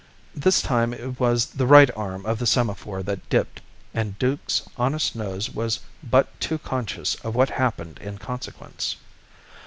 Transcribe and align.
This 0.35 0.63
time 0.63 0.93
it 0.95 1.19
was 1.19 1.45
the 1.45 1.67
right 1.67 1.91
arm 1.95 2.25
of 2.25 2.39
the 2.39 2.47
semaphore 2.47 3.03
that 3.03 3.29
dipped 3.29 3.61
and 3.93 4.17
Duke's 4.17 4.63
honest 4.75 5.15
nose 5.15 5.51
was 5.51 5.79
but 6.03 6.27
too 6.39 6.57
conscious 6.57 7.13
of 7.23 7.35
what 7.35 7.51
happened 7.51 7.99
in 7.99 8.17
consequence. 8.17 8.95